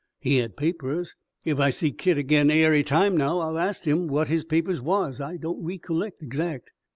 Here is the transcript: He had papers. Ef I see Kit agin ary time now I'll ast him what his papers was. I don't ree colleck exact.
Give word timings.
He 0.19 0.37
had 0.37 0.57
papers. 0.57 1.15
Ef 1.45 1.59
I 1.59 1.69
see 1.69 1.91
Kit 1.91 2.17
agin 2.17 2.49
ary 2.49 2.81
time 2.83 3.15
now 3.15 3.37
I'll 3.37 3.59
ast 3.59 3.85
him 3.85 4.07
what 4.07 4.29
his 4.29 4.43
papers 4.43 4.81
was. 4.81 5.21
I 5.21 5.37
don't 5.37 5.63
ree 5.63 5.77
colleck 5.77 6.13
exact. 6.21 6.71